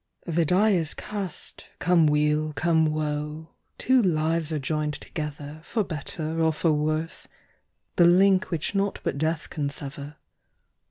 The 0.25 0.45
die 0.45 0.71
is 0.71 0.95
cast, 0.95 1.69
come 1.77 2.07
weal, 2.07 2.53
come 2.53 2.87
woe, 2.87 3.49
Two 3.77 4.01
lives 4.01 4.51
are 4.51 4.57
joined 4.57 4.95
together, 4.95 5.61
For 5.63 5.83
better 5.83 6.41
or 6.41 6.51
for 6.53 6.71
worse, 6.73 7.27
the 7.97 8.07
link 8.07 8.45
Which 8.45 8.73
naught 8.73 8.99
but 9.03 9.19
death 9.19 9.51
can 9.51 9.69
sever. 9.69 10.15